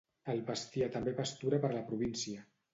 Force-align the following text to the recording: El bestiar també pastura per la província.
El 0.33 0.39
bestiar 0.47 0.87
també 0.95 1.15
pastura 1.21 1.63
per 1.67 1.73
la 1.77 1.87
província. 1.93 2.45